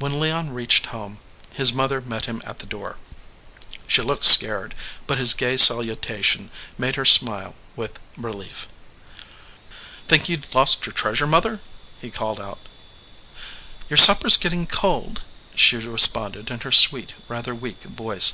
When 0.00 0.18
Leon 0.18 0.52
reached 0.54 0.86
home 0.86 1.20
his 1.52 1.72
mother 1.72 2.00
met 2.00 2.24
him 2.24 2.42
at 2.44 2.58
the 2.58 2.66
door. 2.66 2.96
She 3.86 4.02
looked 4.02 4.24
scared, 4.24 4.74
but 5.06 5.18
his 5.18 5.32
gay 5.34 5.54
salu 5.54 5.94
tation 5.94 6.48
made 6.76 6.96
her 6.96 7.04
smile 7.04 7.54
with 7.76 8.00
relief. 8.16 8.66
"Think 10.08 10.28
you 10.28 10.36
d 10.38 10.48
lost 10.52 10.84
your 10.84 10.92
treasure, 10.92 11.28
mother?" 11.28 11.60
he 12.00 12.10
called 12.10 12.40
out. 12.40 12.58
"Your 13.88 13.96
supper 13.98 14.26
s 14.26 14.36
getting 14.36 14.66
cold," 14.66 15.22
she 15.54 15.76
responded 15.76 16.50
in 16.50 16.58
her 16.62 16.72
sweet, 16.72 17.12
rather 17.28 17.54
weak 17.54 17.84
voice. 17.84 18.32